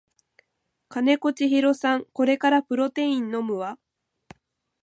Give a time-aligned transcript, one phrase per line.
[0.89, 3.77] 金子千尋さんこれからプロテイン飲むわ